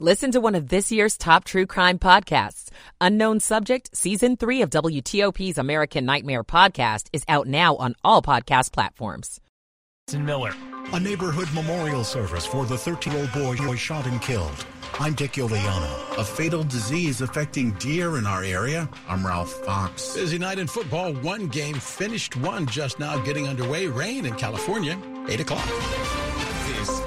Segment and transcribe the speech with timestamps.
[0.00, 2.68] Listen to one of this year's top true crime podcasts.
[3.00, 8.72] Unknown Subject, Season 3 of WTOP's American Nightmare podcast is out now on all podcast
[8.72, 9.40] platforms.
[10.18, 10.52] Miller.
[10.94, 14.66] A neighborhood memorial service for the 13-year-old boy who was shot and killed.
[14.98, 16.18] I'm Dick Uliano.
[16.18, 18.90] A fatal disease affecting deer in our area.
[19.08, 20.16] I'm Ralph Fox.
[20.16, 21.14] Busy night in football.
[21.14, 22.34] One game finished.
[22.34, 23.86] One just now getting underway.
[23.86, 25.00] Rain in California.
[25.28, 26.23] 8 o'clock.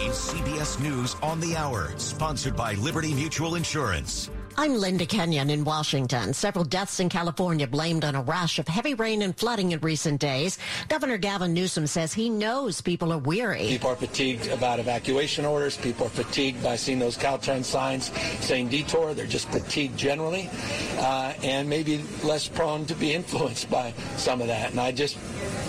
[0.09, 4.29] CBS News on the Hour, sponsored by Liberty Mutual Insurance.
[4.59, 6.33] I'm Linda Kenyon in Washington.
[6.33, 10.19] Several deaths in California blamed on a rash of heavy rain and flooding in recent
[10.19, 10.57] days.
[10.89, 13.67] Governor Gavin Newsom says he knows people are weary.
[13.67, 15.77] People are fatigued about evacuation orders.
[15.77, 18.11] People are fatigued by seeing those Caltrans signs
[18.43, 19.13] saying detour.
[19.13, 20.49] They're just fatigued generally
[20.97, 24.71] uh, and maybe less prone to be influenced by some of that.
[24.71, 25.19] And I just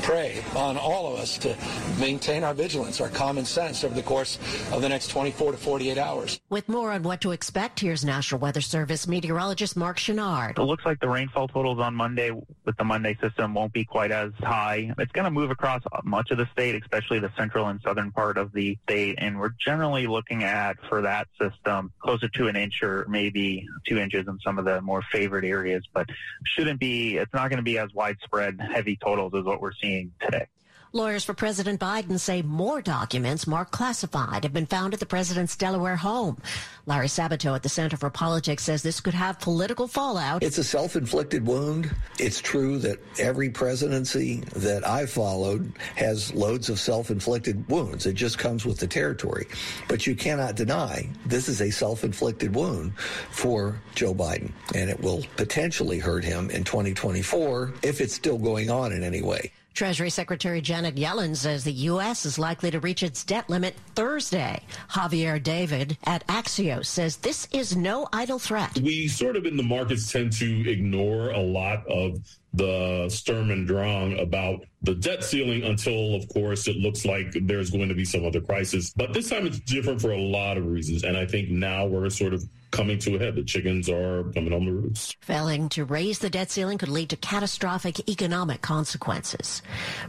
[0.00, 1.54] pray on all of us to
[2.00, 4.38] maintain our vigilance, our common sense over the course
[4.72, 6.40] of the next 24 to 48 hours.
[6.48, 10.58] With more on what to expect, here's National Weather Service meteorologist Mark Chenard.
[10.58, 14.10] It looks like the rainfall totals on Monday with the Monday system won't be quite
[14.10, 14.92] as high.
[14.98, 18.38] It's going to move across much of the state, especially the central and southern part
[18.38, 19.16] of the state.
[19.18, 23.98] And we're generally looking at, for that system, closer to an inch or maybe two
[23.98, 26.08] inches in some of the more favored areas, but
[26.44, 30.12] shouldn't be, it's not going to be as widespread heavy totals as what we're seeing
[30.20, 30.46] today.
[30.94, 35.54] Lawyers for President Biden say more documents marked classified have been found at the president's
[35.54, 36.38] Delaware home.
[36.86, 40.42] Larry Sabato at the Center for Politics says this could have political fallout.
[40.42, 41.94] It's a self-inflicted wound.
[42.18, 48.06] It's true that every presidency that I followed has loads of self-inflicted wounds.
[48.06, 49.46] It just comes with the territory.
[49.88, 55.22] But you cannot deny this is a self-inflicted wound for Joe Biden, and it will
[55.36, 59.52] potentially hurt him in 2024 if it's still going on in any way.
[59.74, 62.26] Treasury Secretary Janet Yellen says the U.S.
[62.26, 64.60] is likely to reach its debt limit Thursday.
[64.90, 68.78] Javier David at Axios says this is no idle threat.
[68.80, 72.18] We sort of in the markets tend to ignore a lot of
[72.54, 77.70] the Sturm and Drang about the debt ceiling until, of course, it looks like there's
[77.70, 78.92] going to be some other crisis.
[78.96, 81.04] But this time it's different for a lot of reasons.
[81.04, 83.34] And I think now we're sort of coming to a head.
[83.36, 85.16] The chickens are coming on the roost.
[85.20, 89.62] Failing to raise the debt ceiling could lead to catastrophic economic consequences.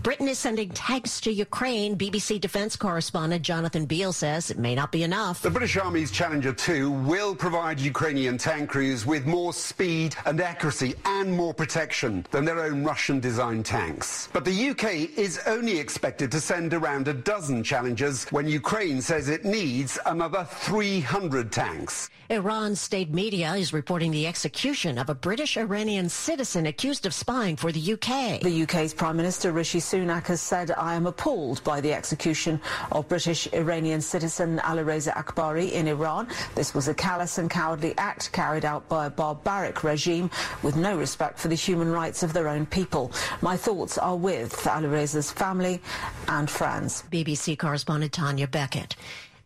[0.03, 1.97] Britain is sending tanks to Ukraine.
[1.97, 5.41] BBC defense correspondent Jonathan Beale says it may not be enough.
[5.41, 10.95] The British Army's Challenger 2 will provide Ukrainian tank crews with more speed and accuracy
[11.05, 14.29] and more protection than their own Russian designed tanks.
[14.33, 19.29] But the UK is only expected to send around a dozen Challengers when Ukraine says
[19.29, 22.09] it needs another 300 tanks.
[22.49, 27.55] Iran's state media is reporting the execution of a British Iranian citizen accused of spying
[27.55, 28.41] for the UK.
[28.41, 32.59] The UK's Prime Minister Rishi Sunak has said, I am appalled by the execution
[32.91, 36.27] of British Iranian citizen Alireza Akbari in Iran.
[36.55, 40.31] This was a callous and cowardly act carried out by a barbaric regime
[40.63, 43.11] with no respect for the human rights of their own people.
[43.43, 45.79] My thoughts are with Alireza's family
[46.27, 47.03] and friends.
[47.11, 48.95] BBC correspondent Tanya Beckett.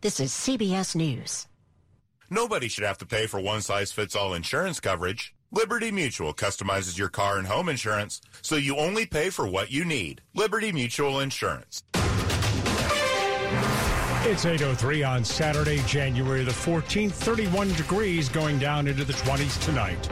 [0.00, 1.46] This is CBS News.
[2.34, 5.32] Nobody should have to pay for one-size-fits-all insurance coverage.
[5.52, 9.84] Liberty Mutual customizes your car and home insurance so you only pay for what you
[9.84, 10.20] need.
[10.34, 11.84] Liberty Mutual Insurance.
[14.26, 20.08] It's 8.03 on Saturday, January the 14th, 31 degrees going down into the 20s tonight.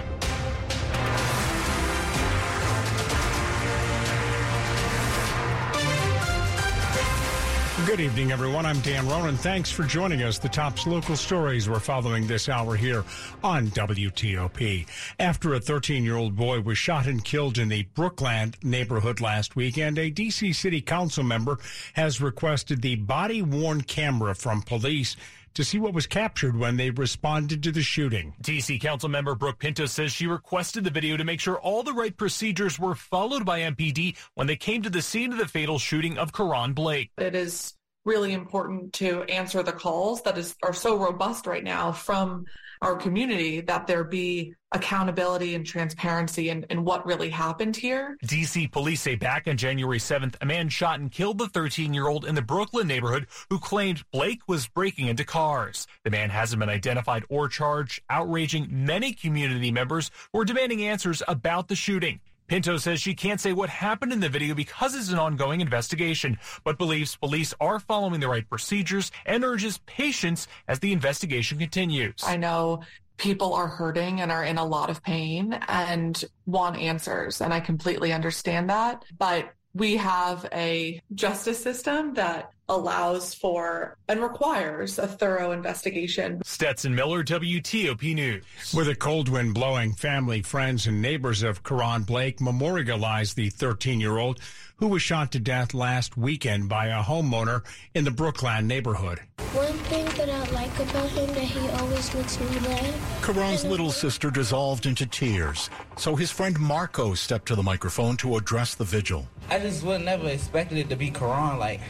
[7.93, 8.65] Good evening, everyone.
[8.65, 9.37] I'm Dan Ronan.
[9.37, 10.39] Thanks for joining us.
[10.39, 13.05] The top local stories we're following this hour here
[13.45, 14.87] on WTOP.
[15.19, 19.57] After a 13 year old boy was shot and killed in the Brookland neighborhood last
[19.57, 20.55] weekend, a D.C.
[20.55, 21.59] City Council member
[21.93, 25.15] has requested the body worn camera from police
[25.53, 28.33] to see what was captured when they responded to the shooting.
[28.43, 31.93] DC Council member Brooke Pinto says she requested the video to make sure all the
[31.93, 35.79] right procedures were followed by MPD when they came to the scene of the fatal
[35.79, 37.11] shooting of Karon Blake.
[37.19, 37.75] It is
[38.05, 42.45] really important to answer the calls that is are so robust right now from
[42.83, 48.17] our community that there be accountability and transparency in, in what really happened here.
[48.25, 52.09] DC police say back on January 7th, a man shot and killed the 13 year
[52.09, 55.87] old in the Brookland neighborhood who claimed Blake was breaking into cars.
[56.05, 61.23] The man hasn't been identified or charged, outraging many community members who are demanding answers
[61.29, 62.21] about the shooting.
[62.47, 66.39] Pinto says she can't say what happened in the video because it's an ongoing investigation,
[66.65, 72.23] but believes police are following the right procedures and urges patience as the investigation continues.
[72.25, 72.83] I know
[73.17, 77.61] people are hurting and are in a lot of pain and want answers, and I
[77.61, 79.05] completely understand that.
[79.17, 86.41] But we have a justice system that allows for and requires a thorough investigation.
[86.45, 88.45] Stetson Miller, WTOP News.
[88.75, 94.01] With a cold wind blowing, family, friends, and neighbors of Karon Blake memorialized the 13
[94.01, 94.41] year old
[94.83, 97.63] who was shot to death last weekend by a homeowner
[97.95, 99.21] in the Brookland neighborhood.
[99.53, 103.23] One thing that I like about him that he always makes me laugh.
[103.23, 108.37] Karon's little sister dissolved into tears, so his friend Marco stepped to the microphone to
[108.37, 109.29] address the vigil.
[109.51, 111.61] I just would never expected it to be Karon.
[111.61, 111.81] Like,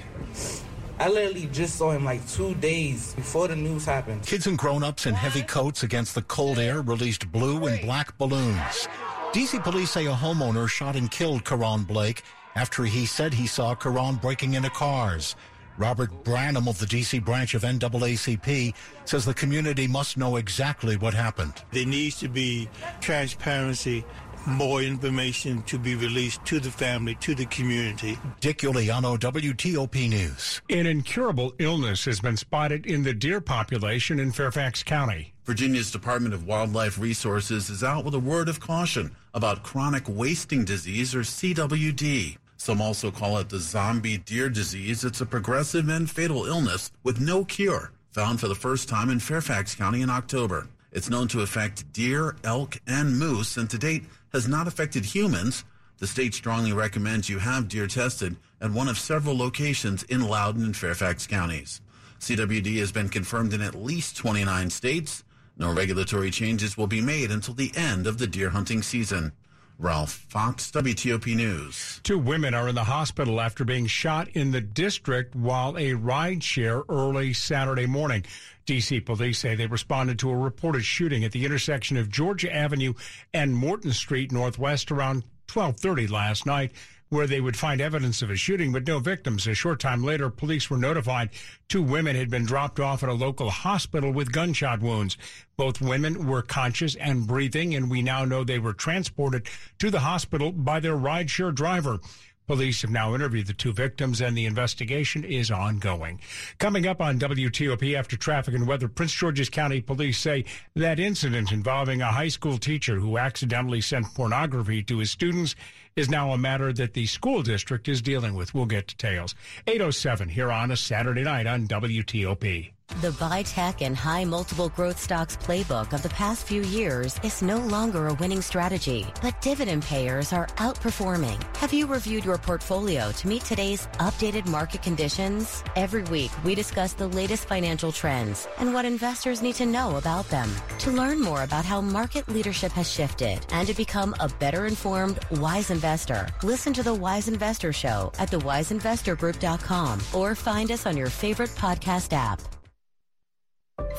[0.99, 4.25] I literally just saw him like two days before the news happened.
[4.25, 8.89] Kids and grown-ups in heavy coats against the cold air released blue and black balloons.
[9.33, 12.23] DC police say a homeowner shot and killed Karon Blake
[12.55, 15.35] after he said he saw Karon breaking into cars.
[15.79, 17.19] Robert Branham of the D.C.
[17.19, 18.75] branch of NAACP
[19.07, 21.55] says the community must know exactly what happened.
[21.71, 22.69] There needs to be
[23.01, 24.05] transparency,
[24.47, 28.19] more information to be released to the family, to the community.
[28.41, 30.61] Dick Uliano, WTOP News.
[30.71, 35.33] An incurable illness has been spotted in the deer population in Fairfax County.
[35.45, 40.65] Virginia's Department of Wildlife Resources is out with a word of caution about chronic wasting
[40.65, 42.37] disease or CWD.
[42.57, 45.05] Some also call it the zombie deer disease.
[45.05, 49.19] It's a progressive and fatal illness with no cure, found for the first time in
[49.19, 50.69] Fairfax County in October.
[50.93, 55.65] It's known to affect deer, elk, and moose, and to date has not affected humans.
[55.99, 60.65] The state strongly recommends you have deer tested at one of several locations in Loudoun
[60.65, 61.81] and Fairfax counties.
[62.21, 65.25] CWD has been confirmed in at least 29 states.
[65.57, 69.33] No regulatory changes will be made until the end of the deer hunting season.
[69.79, 72.01] Ralph Fox, WTOP News.
[72.05, 76.45] Two women are in the hospital after being shot in the district while a ride
[76.45, 78.25] share early Saturday morning.
[78.67, 82.95] DC police say they responded to a reported shooting at the intersection of Georgia Avenue
[83.35, 86.73] and Morton Street Northwest around 12:30 last night
[87.13, 89.47] where they would find evidence of a shooting but no victims.
[89.47, 91.29] A short time later, police were notified
[91.69, 95.19] two women had been dropped off at a local hospital with gunshot wounds.
[95.59, 99.47] Both women were conscious and breathing, and we now know they were transported
[99.79, 102.01] to the hospital by their rideshare driver.
[102.47, 106.21] Police have now interviewed the two victims and the investigation is ongoing.
[106.59, 110.45] Coming up on WTOP after traffic and weather, Prince George's County police say
[110.75, 115.55] that incident involving a high school teacher who accidentally sent pornography to his students
[115.95, 118.55] is now a matter that the school district is dealing with.
[118.55, 119.35] We'll get details.
[119.67, 122.73] 807 here on a Saturday night on WTOP.
[123.01, 127.43] The buy tech and high multiple growth stocks playbook of the past few years is
[127.43, 131.43] no longer a winning strategy, but dividend payers are outperforming.
[131.57, 135.65] Have you reviewed your portfolio to meet today's updated market conditions?
[135.75, 140.29] Every week, we discuss the latest financial trends and what investors need to know about
[140.29, 140.51] them.
[140.81, 145.19] To learn more about how market leadership has shifted and to become a better informed,
[145.33, 151.11] wise investor, listen to the Wise Investor Show at thewiseinvestorgroup.com or find us on your
[151.11, 152.41] favorite podcast app.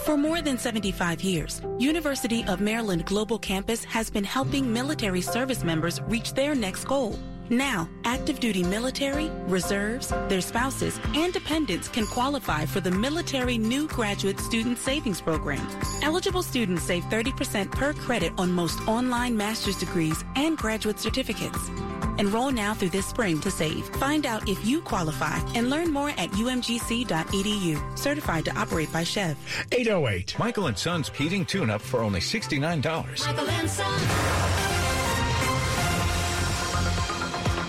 [0.05, 5.63] For more than 75 years, University of Maryland Global Campus has been helping military service
[5.63, 7.17] members reach their next goal.
[7.53, 13.87] Now, active duty military, reserves, their spouses, and dependents can qualify for the Military New
[13.87, 15.65] Graduate Student Savings Program.
[16.01, 21.69] Eligible students save 30% per credit on most online master's degrees and graduate certificates.
[22.17, 23.87] Enroll now through this spring to save.
[23.97, 27.97] Find out if you qualify and learn more at umgc.edu.
[27.99, 29.35] Certified to operate by SCHEV.
[29.71, 30.39] 808.
[30.39, 33.27] Michael and Son's heating tune-up for only $69.
[33.27, 34.62] Michael and Son.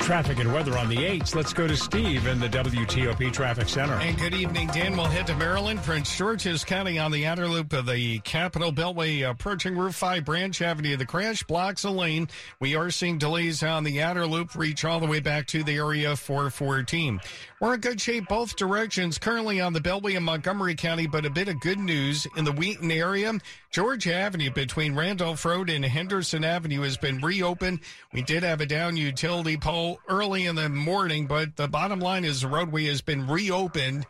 [0.05, 1.35] Traffic and weather on the 8s.
[1.35, 3.95] Let's go to Steve in the WTOP Traffic Center.
[3.95, 4.99] And good evening, Dan.
[4.99, 5.83] We'll head to Maryland.
[5.83, 10.61] Prince George's County on the outer loop of the Capitol Beltway approaching Route 5 Branch
[10.61, 10.99] Avenue.
[10.99, 12.29] The crash blocks a lane.
[12.61, 15.77] We are seeing delays on the outer loop reach all the way back to the
[15.77, 17.19] area 414.
[17.64, 21.30] We're in good shape both directions currently on the Beltway in Montgomery County, but a
[21.30, 23.33] bit of good news in the Wheaton area.
[23.71, 27.80] George Avenue between Randolph Road and Henderson Avenue has been reopened.
[28.12, 32.26] We did have a down utility pole early in the morning, but the bottom line
[32.26, 34.04] is the roadway has been reopened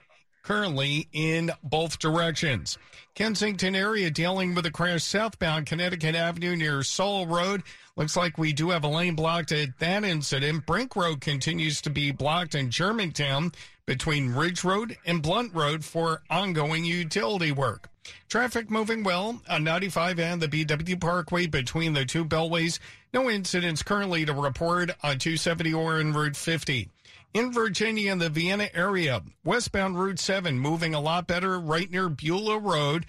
[0.44, 2.78] currently in both directions.
[3.14, 7.62] Kensington area dealing with a crash southbound Connecticut Avenue near Saul Road.
[7.96, 10.66] Looks like we do have a lane blocked at that incident.
[10.66, 13.52] Brink Road continues to be blocked in Germantown
[13.86, 17.88] between Ridge Road and Blunt Road for ongoing utility work.
[18.28, 22.78] Traffic moving well on 95 and the BW Parkway between the two beltways.
[23.12, 26.90] No incidents currently to report on 270 or en Route 50.
[27.34, 32.08] In Virginia and the Vienna area, westbound Route 7 moving a lot better right near
[32.08, 33.06] Beulah Road.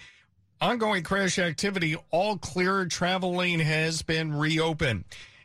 [0.60, 5.04] Ongoing crash activity, all clear travel lane has been reopened.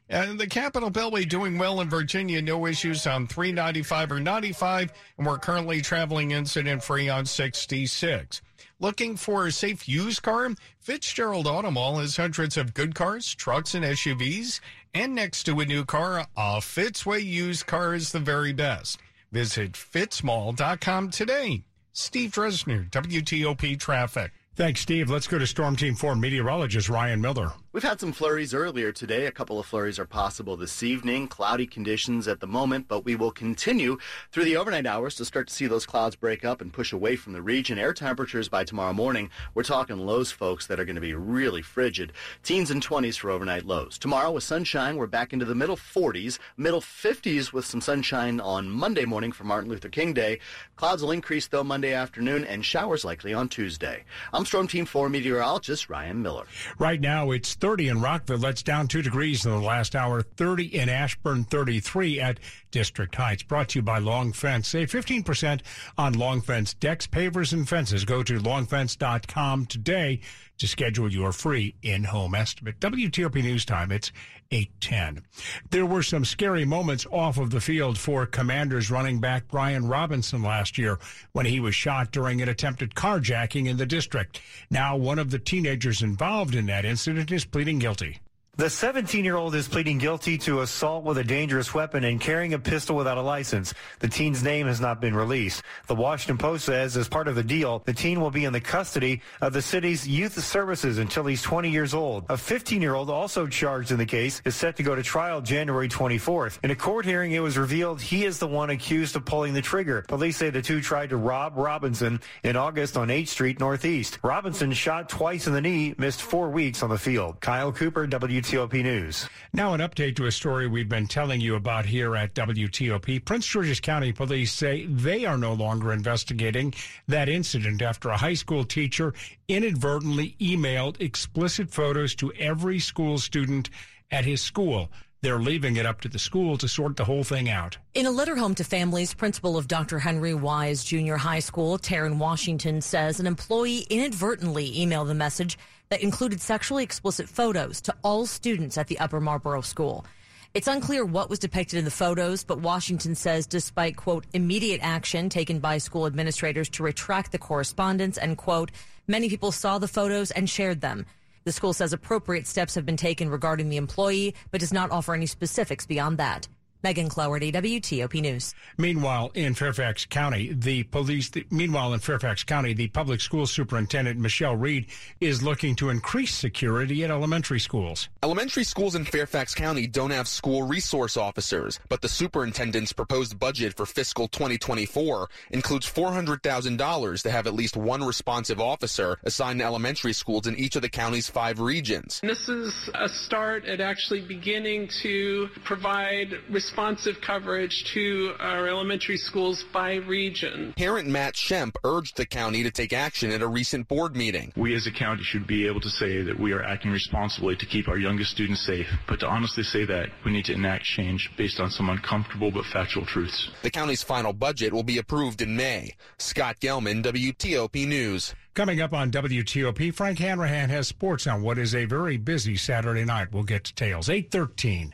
[0.10, 2.42] And the Capital Beltway doing well in Virginia.
[2.42, 4.92] No issues on 395 or 95.
[5.20, 8.42] And we're currently traveling incident free on 66.
[8.80, 10.50] Looking for a safe used car?
[10.80, 14.60] Fitzgerald Auto Mall has hundreds of good cars, trucks, and SUVs.
[14.94, 19.00] And next to a new car, a Fitzway used car is the very best.
[19.32, 21.64] Visit fitzmall.com today.
[21.94, 24.32] Steve Dresner, WTOP Traffic.
[24.56, 25.10] Thanks, Steve.
[25.10, 27.54] Let's go to Storm Team 4 meteorologist Ryan Miller.
[27.74, 29.28] We've had some flurries earlier today.
[29.28, 31.30] A couple of flurries are possible this evening.
[31.30, 33.98] Cloudy conditions at the moment, but we will continue
[34.30, 37.16] through the overnight hours to start to see those clouds break up and push away
[37.16, 37.80] from the region.
[37.80, 41.62] Air temperatures by tomorrow morning, we're talking lows, folks, that are going to be really
[41.62, 42.12] frigid.
[42.44, 43.98] Teens and 20s for overnight lows.
[43.98, 48.70] Tomorrow with sunshine, we're back into the middle 40s, middle 50s with some sunshine on
[48.70, 50.40] Monday morning for Martin Luther King Day.
[50.76, 54.04] Clouds will increase though Monday afternoon and showers likely on Tuesday.
[54.34, 56.48] I'm Storm Team 4 meteorologist Ryan Miller.
[56.78, 58.40] Right now, it's 30 in Rockville.
[58.40, 60.22] That's down two degrees in the last hour.
[60.22, 62.40] 30 in Ashburn, 33 at
[62.72, 63.44] District Heights.
[63.44, 64.68] Brought to you by Long Fence.
[64.68, 65.62] Save 15%
[65.98, 68.04] on Long Fence decks, pavers, and fences.
[68.04, 70.20] Go to longfence.com today
[70.62, 72.80] to schedule your free in-home estimate.
[72.80, 73.92] WTOP News Time.
[73.92, 74.12] It's
[74.52, 75.24] 810.
[75.72, 80.44] There were some scary moments off of the field for Commanders running back Brian Robinson
[80.44, 81.00] last year
[81.32, 84.40] when he was shot during an attempted carjacking in the district.
[84.70, 88.20] Now, one of the teenagers involved in that incident is pleading guilty.
[88.58, 92.54] The 17 year old is pleading guilty to assault with a dangerous weapon and carrying
[92.54, 93.74] a pistol without a license.
[94.00, 95.64] The teen's name has not been released.
[95.88, 98.60] The Washington Post says, as part of the deal, the teen will be in the
[98.60, 102.26] custody of the city's youth services until he's 20 years old.
[102.28, 105.40] A 15 year old also charged in the case is set to go to trial
[105.40, 106.60] January 24th.
[106.62, 109.62] In a court hearing, it was revealed he is the one accused of pulling the
[109.62, 110.04] trigger.
[110.10, 114.20] Police say the two tried to rob Robinson in August on 8th Street Northeast.
[114.24, 117.40] Robinson shot twice in the knee, missed four weeks on the field.
[117.40, 118.41] Kyle Cooper, WTOP.
[118.42, 119.30] WTOP News.
[119.54, 123.24] Now, an update to a story we've been telling you about here at WTOP.
[123.24, 126.74] Prince George's County Police say they are no longer investigating
[127.08, 129.14] that incident after a high school teacher
[129.48, 133.70] inadvertently emailed explicit photos to every school student
[134.10, 134.90] at his school.
[135.24, 137.78] They're leaving it up to the school to sort the whole thing out.
[137.94, 140.00] In a letter home to families, principal of Dr.
[140.00, 145.60] Henry Wise Junior High School, Taryn Washington, says an employee inadvertently emailed the message
[145.90, 150.08] that included sexually explicit photos to all students at the Upper Marlboro School.
[150.56, 155.30] It's unclear what was depicted in the photos, but Washington says despite, quote, immediate action
[155.30, 158.72] taken by school administrators to retract the correspondence and, quote,
[159.08, 161.06] many people saw the photos and shared them.
[161.44, 165.14] The school says appropriate steps have been taken regarding the employee, but does not offer
[165.14, 166.48] any specifics beyond that.
[166.84, 168.56] Megan Cloherty, WTOP News.
[168.78, 171.30] Meanwhile, in Fairfax County, the police.
[171.30, 174.88] The, meanwhile, in Fairfax County, the public school superintendent Michelle Reid
[175.20, 178.10] is looking to increase security at elementary schools.
[178.24, 183.76] Elementary schools in Fairfax County don't have school resource officers, but the superintendent's proposed budget
[183.76, 190.14] for fiscal 2024 includes $400,000 to have at least one responsive officer assigned to elementary
[190.14, 192.20] schools in each of the county's five regions.
[192.24, 196.34] This is a start at actually beginning to provide
[196.72, 200.74] responsive coverage to our elementary schools by region.
[200.78, 204.54] Parent Matt Shemp urged the county to take action at a recent board meeting.
[204.56, 207.66] We as a county should be able to say that we are acting responsibly to
[207.66, 211.30] keep our youngest students safe, but to honestly say that, we need to enact change
[211.38, 213.50] based on some uncomfortable but factual truths.
[213.64, 215.96] The county's final budget will be approved in May.
[216.20, 218.34] Scott Gelman, WTOP News.
[218.54, 223.04] Coming up on WTOP, Frank Hanrahan has sports on what is a very busy Saturday
[223.04, 223.34] night.
[223.34, 224.10] We'll get details.
[224.10, 224.94] 813.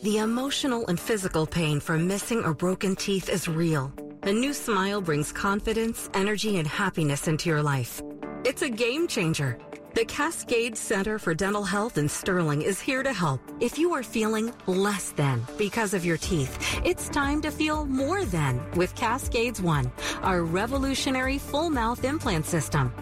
[0.00, 3.92] The emotional and physical pain from missing or broken teeth is real.
[4.22, 8.00] A new smile brings confidence, energy, and happiness into your life.
[8.44, 9.58] It's a game changer.
[9.94, 13.40] The Cascade Center for Dental Health in Sterling is here to help.
[13.58, 18.24] If you are feeling less than because of your teeth, it's time to feel more
[18.24, 19.90] than with Cascades One,
[20.22, 22.92] our revolutionary full mouth implant system.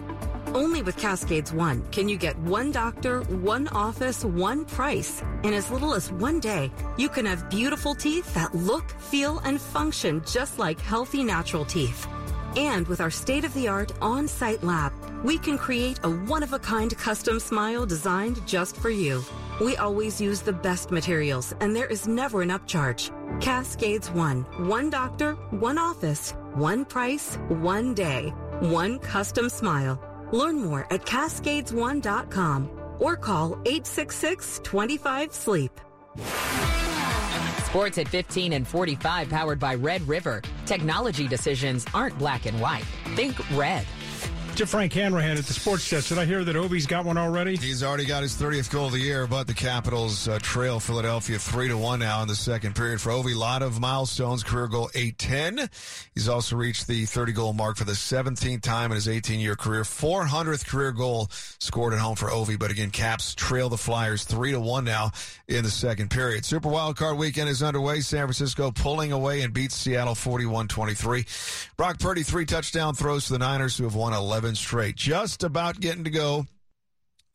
[0.53, 5.21] Only with Cascades One can you get one doctor, one office, one price.
[5.43, 9.59] In as little as one day, you can have beautiful teeth that look, feel, and
[9.59, 12.07] function just like healthy natural teeth.
[12.55, 16.43] And with our state of the art on site lab, we can create a one
[16.43, 19.23] of a kind custom smile designed just for you.
[19.59, 23.11] We always use the best materials, and there is never an upcharge.
[23.41, 24.43] Cascades One.
[24.67, 30.01] One doctor, one office, one price, one day, one custom smile.
[30.31, 32.69] Learn more at cascades1.com
[32.99, 35.71] or call 866 25 Sleep.
[37.65, 40.41] Sports at 15 and 45 powered by Red River.
[40.65, 42.85] Technology decisions aren't black and white.
[43.15, 43.85] Think red.
[44.57, 46.09] To Frank Hanrahan at the Sports Desk.
[46.09, 47.57] Did I hear that Ovi's got one already?
[47.57, 51.37] He's already got his 30th goal of the year, but the Capitals uh, trail Philadelphia
[51.37, 52.99] 3 to 1 now in the second period.
[52.99, 55.69] For Ovi, lot of milestones, career goal 810.
[56.15, 59.55] He's also reached the 30 goal mark for the 17th time in his 18 year
[59.55, 59.83] career.
[59.83, 61.27] 400th career goal
[61.59, 65.11] scored at home for Ovi, but again, Caps trail the Flyers 3 to 1 now
[65.47, 66.45] in the second period.
[66.45, 67.99] Super Wild Card weekend is underway.
[67.99, 71.27] San Francisco pulling away and beats Seattle 41 23.
[71.77, 74.95] Brock Purdy, three touchdown throws to the Niners, who have won 11 straight.
[74.95, 76.45] Just about getting to go.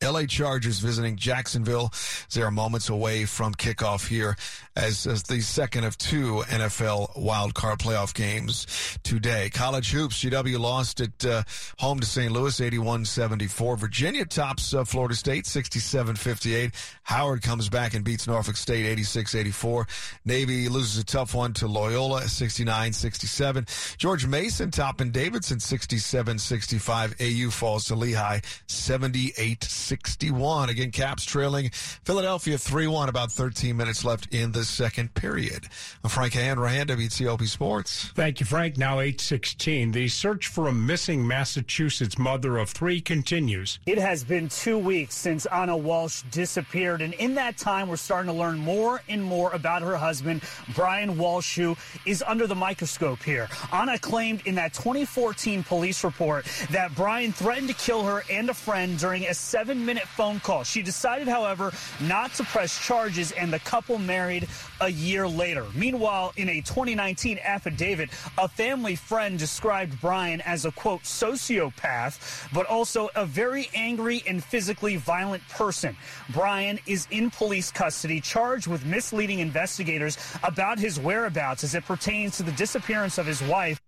[0.03, 1.91] LA Chargers visiting Jacksonville.
[2.33, 4.35] They are moments away from kickoff here
[4.75, 8.67] as, as the second of two NFL wildcard playoff games
[9.03, 9.49] today.
[9.49, 11.43] College hoops, GW lost at uh,
[11.79, 12.31] home to St.
[12.31, 13.77] Louis 81-74.
[13.77, 16.73] Virginia tops uh, Florida State 67-58.
[17.03, 19.87] Howard comes back and beats Norfolk State 86-84.
[20.25, 23.97] Navy loses a tough one to Loyola 69-67.
[23.97, 27.47] George Mason topping Davidson 67-65.
[27.47, 29.61] AU falls to Lehigh 78
[29.93, 30.69] 61.
[30.69, 35.67] Again, Caps trailing Philadelphia 3 1, about 13 minutes left in the second period.
[36.03, 38.05] I'm Frank Hanrahan, WTOP Sports.
[38.15, 38.75] Thank you, Frank.
[38.75, 39.91] Now 816.
[39.91, 43.77] The search for a missing Massachusetts mother of three continues.
[43.85, 48.31] It has been two weeks since Ana Walsh disappeared, and in that time, we're starting
[48.31, 50.41] to learn more and more about her husband,
[50.73, 51.77] Brian Walsh, who
[52.07, 53.47] is under the microscope here.
[53.71, 58.55] Ana claimed in that 2014 police report that Brian threatened to kill her and a
[58.55, 60.63] friend during a seven minute phone call.
[60.63, 64.47] She decided, however, not to press charges, and the couple married
[64.81, 65.65] a year later.
[65.75, 72.65] Meanwhile, in a 2019 affidavit, a family friend described Brian as a quote sociopath, but
[72.65, 75.95] also a very angry and physically violent person.
[76.29, 82.37] Brian is in police custody, charged with misleading investigators about his whereabouts as it pertains
[82.37, 83.79] to the disappearance of his wife.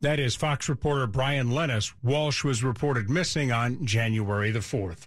[0.00, 1.94] That is Fox reporter Brian Lennis.
[2.02, 5.06] Walsh was reported missing on January the 4th.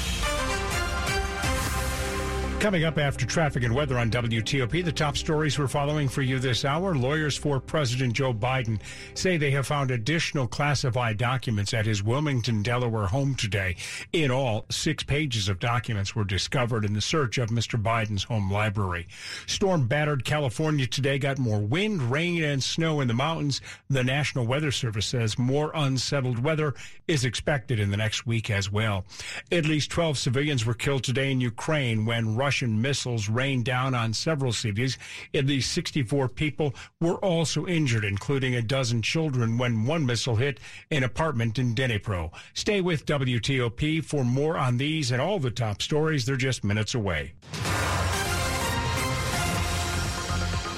[2.61, 6.37] Coming up after traffic and weather on WTOP, the top stories we're following for you
[6.37, 6.93] this hour.
[6.93, 8.79] Lawyers for President Joe Biden
[9.15, 13.77] say they have found additional classified documents at his Wilmington, Delaware home today.
[14.13, 17.81] In all, six pages of documents were discovered in the search of Mr.
[17.81, 19.07] Biden's home library.
[19.47, 23.59] Storm battered California today got more wind, rain, and snow in the mountains.
[23.89, 26.75] The National Weather Service says more unsettled weather
[27.07, 29.03] is expected in the next week as well.
[29.51, 33.95] At least 12 civilians were killed today in Ukraine when Russia Russian missiles rained down
[33.95, 34.97] on several cities.
[35.33, 40.59] At least 64 people were also injured, including a dozen children, when one missile hit
[40.91, 42.29] an apartment in Dnipro.
[42.53, 46.25] Stay with WTOP for more on these and all the top stories.
[46.25, 47.35] They're just minutes away.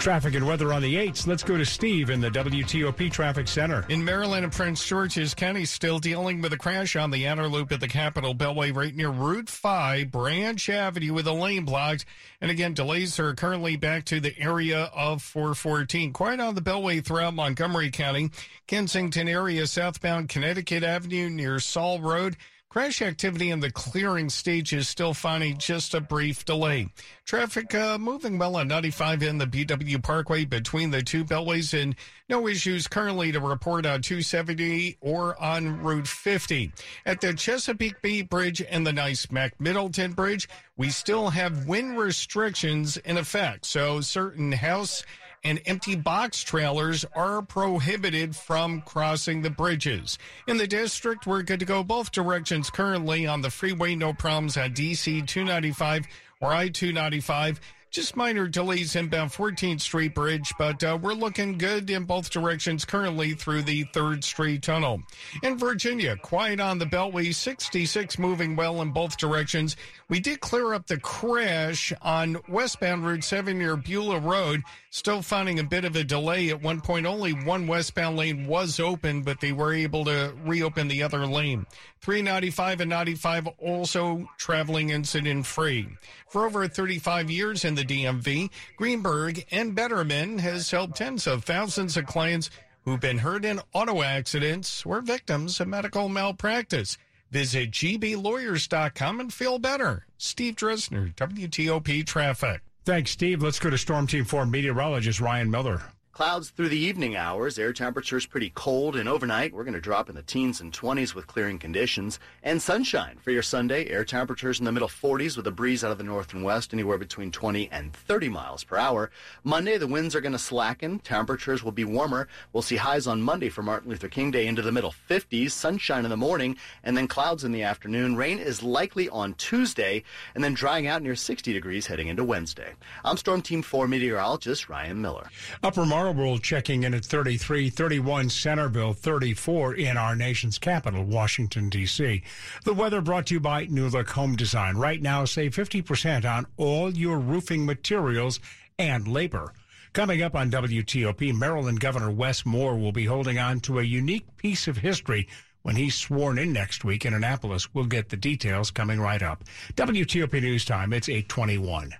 [0.04, 1.28] Traffic and weather on the 8s.
[1.28, 3.86] Let's go to Steve in the WTOP Traffic Center.
[3.88, 7.72] In Maryland and Prince George's County, still dealing with a crash on the outer loop
[7.72, 12.04] at the Capitol Beltway right near Route 5, Branch Avenue with a lane blocked.
[12.42, 16.12] And again, delays are currently back to the area of 414.
[16.12, 18.30] Quite on the Beltway throughout Montgomery County,
[18.68, 22.36] Kensington area, southbound Connecticut Avenue near Saul Road.
[22.73, 26.88] Crash activity in the clearing stage is still finding just a brief delay.
[27.23, 31.95] Traffic uh, moving well on 95 in the BW Parkway between the two beltways, and
[32.29, 36.71] no issues currently to report on 270 or on Route 50.
[37.05, 41.99] At the Chesapeake Bay Bridge and the Nice Mac Middleton Bridge, we still have wind
[41.99, 45.03] restrictions in effect, so certain house
[45.43, 50.17] and empty box trailers are prohibited from crossing the bridges.
[50.47, 53.95] In the district, we're good to go both directions currently on the freeway.
[53.95, 56.08] No problems at DC 295
[56.41, 57.60] or I 295.
[57.93, 62.86] Just minor delays inbound 14th Street Bridge, but uh, we're looking good in both directions
[62.86, 65.03] currently through the 3rd Street Tunnel.
[65.43, 69.75] In Virginia, quiet on the Beltway, 66 moving well in both directions.
[70.10, 74.63] We did clear up the crash on westbound Route 7 near Beulah Road.
[74.89, 76.49] Still finding a bit of a delay.
[76.49, 80.88] At one point, only one westbound lane was open, but they were able to reopen
[80.88, 81.67] the other lane.
[82.04, 85.88] 395 and 95 also traveling incident free.
[86.28, 91.96] For over 35 years in the DMV, Greenberg and Betterman has helped tens of thousands
[91.96, 92.50] of clients
[92.84, 96.98] who've been hurt in auto accidents or victims of medical malpractice.
[97.32, 100.06] Visit gblawyers.com and feel better.
[100.18, 102.60] Steve Dresner, WTOP Traffic.
[102.84, 103.42] Thanks, Steve.
[103.42, 105.82] Let's go to Storm Team 4 meteorologist Ryan Miller.
[106.13, 107.58] Clouds through the evening hours.
[107.58, 111.15] Air temperatures pretty cold, and overnight we're going to drop in the teens and 20s
[111.15, 113.89] with clearing conditions and sunshine for your Sunday.
[113.89, 116.71] Air temperatures in the middle 40s with a breeze out of the north and west,
[116.71, 119.10] anywhere between 20 and 30 miles per hour.
[119.43, 120.99] Monday, the winds are going to slacken.
[120.99, 122.28] Temperatures will be warmer.
[122.54, 126.04] We'll see highs on Monday for Martin Luther King Day into the middle 50s, sunshine
[126.04, 128.15] in the morning, and then clouds in the afternoon.
[128.15, 130.04] Rain is likely on Tuesday,
[130.36, 132.73] and then drying out near 60 degrees heading into Wednesday.
[133.04, 135.28] I'm Storm Team 4 meteorologist Ryan Miller.
[135.63, 142.22] Upper Marlboro checking in at 33, 31 Centerville, 34 in our nation's capital, Washington, D.C.
[142.66, 144.76] The weather brought to you by New Look Home Design.
[144.76, 148.42] Right now, save 50% on all your roofing materials
[148.78, 149.54] and labor.
[149.94, 154.36] Coming up on WTOP, Maryland Governor Wes Moore will be holding on to a unique
[154.36, 155.30] piece of history
[155.62, 157.74] when he's sworn in next week in Annapolis.
[157.74, 159.46] We'll get the details coming right up.
[159.76, 161.94] WTOP News Time, it's 821.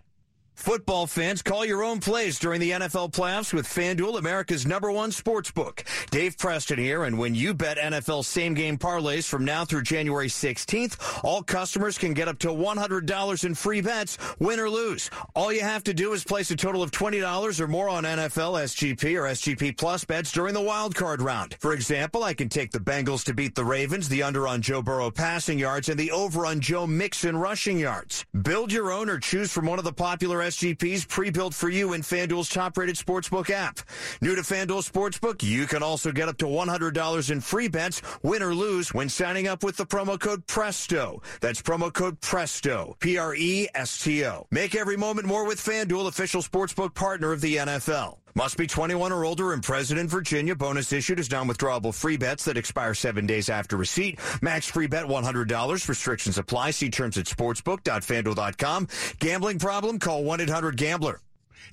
[0.64, 5.12] Football fans, call your own plays during the NFL playoffs with FanDuel, America's number one
[5.12, 5.84] sports book.
[6.10, 10.30] Dave Preston here, and when you bet NFL same game parlays from now through January
[10.30, 15.12] 16th, all customers can get up to $100 in free bets, win or lose.
[15.36, 18.64] All you have to do is place a total of $20 or more on NFL,
[18.64, 21.58] SGP, or SGP Plus bets during the wild card round.
[21.60, 24.82] For example, I can take the Bengals to beat the Ravens, the under on Joe
[24.82, 28.26] Burrow passing yards, and the over on Joe Mixon rushing yards.
[28.44, 32.02] Build your own or choose from one of the popular SGPs pre-built for you in
[32.02, 33.80] FanDuel's top-rated sportsbook app.
[34.22, 38.44] New to FanDuel Sportsbook, you can also get up to $100 in free bets, win
[38.44, 41.22] or lose, when signing up with the promo code PRESTO.
[41.42, 42.98] That's promo code PRESTO.
[43.00, 44.48] P-R-E-S-T-O.
[44.52, 48.23] Make every moment more with FanDuel, official sportsbook partner of the NFL.
[48.36, 50.56] Must be 21 or older in President, Virginia.
[50.56, 54.20] Bonus issued is non-withdrawable free bets that expire seven days after receipt.
[54.42, 55.88] Max free bet $100.
[55.88, 56.72] Restrictions apply.
[56.72, 58.88] See terms at sportsbook.fanduel.com.
[59.20, 60.00] Gambling problem?
[60.00, 61.20] Call 1-800-GAMBLER.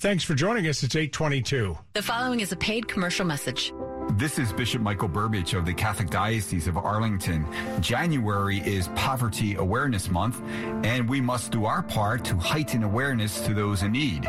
[0.01, 0.83] Thanks for joining us.
[0.83, 1.77] It's 822.
[1.92, 3.73] The following is a paid commercial message.
[4.12, 7.46] This is Bishop Michael Burbidge of the Catholic Diocese of Arlington.
[7.81, 10.40] January is Poverty Awareness Month,
[10.85, 14.25] and we must do our part to heighten awareness to those in need.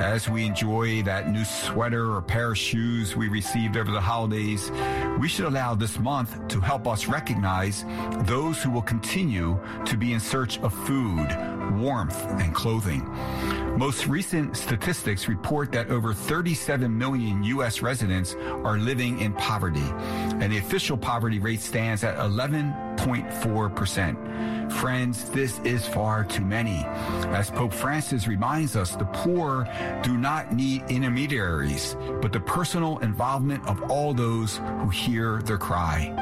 [0.00, 4.70] As we enjoy that new sweater or pair of shoes we received over the holidays,
[5.18, 7.86] we should allow this month to help us recognize
[8.24, 11.26] those who will continue to be in search of food,
[11.78, 13.08] warmth, and clothing.
[13.78, 17.80] Most recent statistics report that over 37 million U.S.
[17.80, 24.49] residents are living in poverty, and the official poverty rate stands at 11.4%.
[24.78, 26.84] Friends, this is far too many.
[27.34, 29.68] As Pope Francis reminds us, the poor
[30.02, 36.14] do not need intermediaries, but the personal involvement of all those who hear their cry.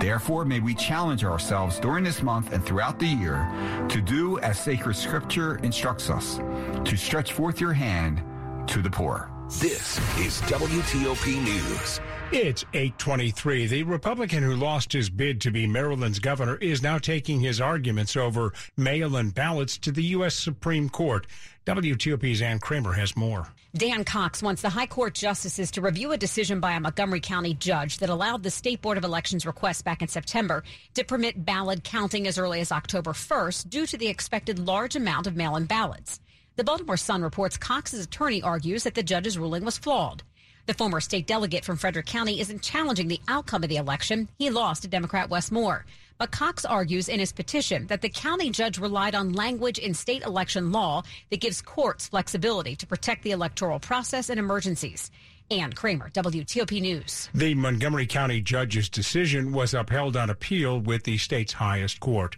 [0.00, 3.48] Therefore, may we challenge ourselves during this month and throughout the year
[3.88, 6.40] to do as sacred scripture instructs us,
[6.84, 8.22] to stretch forth your hand
[8.68, 9.33] to the poor.
[9.50, 12.00] This is WTOP News.
[12.32, 13.66] It's 823.
[13.66, 18.16] The Republican who lost his bid to be Maryland's governor is now taking his arguments
[18.16, 20.34] over mail-in ballots to the U.S.
[20.34, 21.26] Supreme Court.
[21.66, 23.46] WTOP's Ann Kramer has more.
[23.74, 27.52] Dan Cox wants the High Court justices to review a decision by a Montgomery County
[27.52, 31.84] judge that allowed the State Board of Elections request back in September to permit ballot
[31.84, 35.66] counting as early as October 1st due to the expected large amount of mail in
[35.66, 36.18] ballots.
[36.56, 40.22] The Baltimore Sun reports Cox's attorney argues that the judge's ruling was flawed.
[40.66, 44.28] The former state delegate from Frederick County isn't challenging the outcome of the election.
[44.38, 45.84] He lost to Democrat Wes Moore.
[46.16, 50.22] But Cox argues in his petition that the county judge relied on language in state
[50.22, 55.10] election law that gives courts flexibility to protect the electoral process in emergencies.
[55.50, 57.28] Ann Kramer, WTOP News.
[57.34, 62.36] The Montgomery County judge's decision was upheld on appeal with the state's highest court.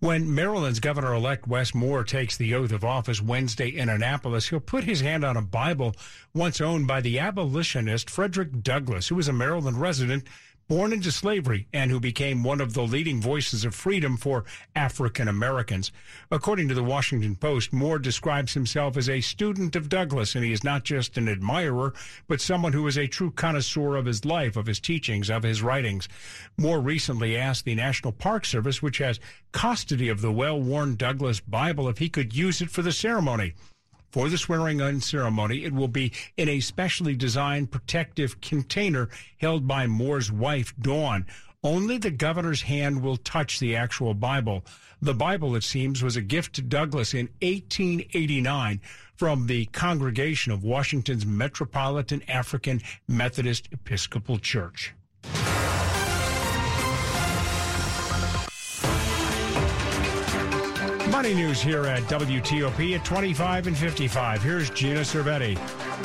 [0.00, 4.60] When Maryland's Governor elect Wes Moore takes the oath of office Wednesday in Annapolis, he'll
[4.60, 5.94] put his hand on a Bible
[6.34, 10.24] once owned by the abolitionist Frederick Douglass, who was a Maryland resident
[10.68, 15.28] born into slavery and who became one of the leading voices of freedom for African
[15.28, 15.92] Americans.
[16.30, 20.52] According to the Washington Post, Moore describes himself as a student of Douglass, and he
[20.52, 21.94] is not just an admirer,
[22.26, 25.62] but someone who is a true connoisseur of his life, of his teachings, of his
[25.62, 26.08] writings.
[26.56, 29.20] Moore recently asked the National Park Service, which has
[29.52, 33.54] custody of the well worn Douglass Bible, if he could use it for the ceremony.
[34.16, 39.68] For the swearing in ceremony, it will be in a specially designed protective container held
[39.68, 41.26] by Moore's wife, Dawn.
[41.62, 44.64] Only the governor's hand will touch the actual Bible.
[45.02, 48.80] The Bible, it seems, was a gift to Douglass in 1889
[49.16, 54.94] from the congregation of Washington's Metropolitan African Methodist Episcopal Church.
[61.16, 64.42] Money news here at WTOP at 25 and 55.
[64.42, 65.56] Here's Gina Cervetti.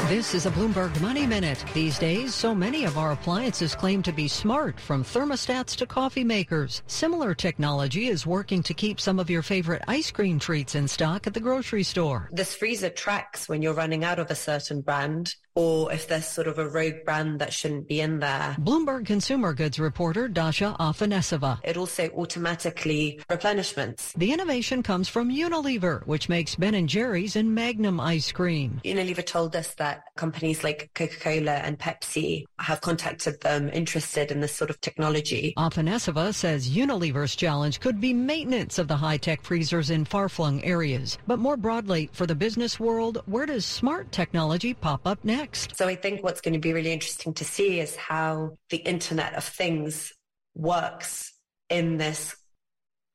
[0.07, 1.65] This is a Bloomberg Money Minute.
[1.73, 6.23] These days, so many of our appliances claim to be smart, from thermostats to coffee
[6.23, 6.81] makers.
[6.87, 11.27] Similar technology is working to keep some of your favorite ice cream treats in stock
[11.27, 12.29] at the grocery store.
[12.31, 16.47] This freezer tracks when you're running out of a certain brand or if there's sort
[16.47, 18.55] of a rogue brand that shouldn't be in there.
[18.59, 21.59] Bloomberg consumer goods reporter Dasha Afanasieva.
[21.63, 24.13] It also automatically replenishments.
[24.13, 28.79] The innovation comes from Unilever, which makes Ben & Jerry's and Magnum ice cream.
[28.85, 34.55] Unilever told us that companies like Coca-Cola and Pepsi have contacted them interested in this
[34.55, 35.53] sort of technology.
[35.57, 41.17] Afanasieva says Unilever's challenge could be maintenance of the high-tech freezers in far-flung areas.
[41.27, 45.40] But more broadly, for the business world, where does smart technology pop up next?
[45.41, 45.75] Next.
[45.75, 49.33] So I think what's going to be really interesting to see is how the Internet
[49.35, 50.13] of Things
[50.55, 51.33] works
[51.69, 52.35] in this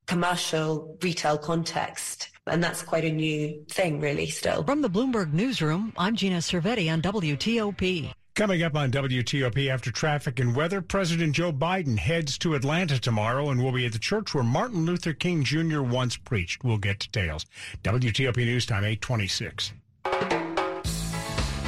[0.06, 2.30] commercial retail context.
[2.46, 4.62] And that's quite a new thing, really, still.
[4.64, 8.12] From the Bloomberg Newsroom, I'm Gina Cervetti on WTOP.
[8.34, 13.48] Coming up on WTOP after traffic and weather, President Joe Biden heads to Atlanta tomorrow
[13.50, 15.80] and will be at the church where Martin Luther King Jr.
[15.80, 16.62] once preached.
[16.62, 17.46] We'll get details.
[17.82, 19.72] WTOP News Time, 826.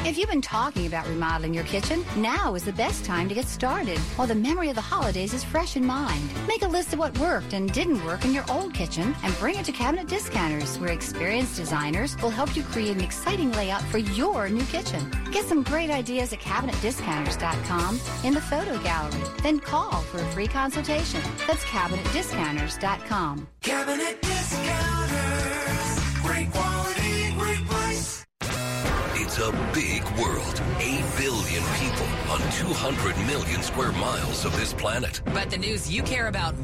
[0.05, 3.47] If you've been talking about remodeling your kitchen, now is the best time to get
[3.47, 6.23] started while the memory of the holidays is fresh in mind.
[6.47, 9.57] Make a list of what worked and didn't work in your old kitchen and bring
[9.57, 13.99] it to Cabinet Discounters, where experienced designers will help you create an exciting layout for
[13.99, 15.11] your new kitchen.
[15.31, 19.23] Get some great ideas at CabinetDiscounters.com in the photo gallery.
[19.43, 21.21] Then call for a free consultation.
[21.47, 23.49] That's CabinetDiscounters.com.
[23.63, 25.99] Cabinet Discounters.
[26.23, 26.78] Great.
[29.29, 30.63] It's a big world.
[30.81, 35.21] 8 billion people on 200 million square miles of this planet.
[35.35, 36.59] But the news you care about